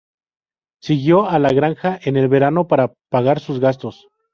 [0.81, 4.07] Siguió a la granja en el verano para pagar sus gastos.